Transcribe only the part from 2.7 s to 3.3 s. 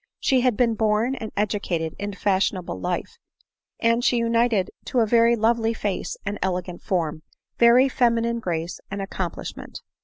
life;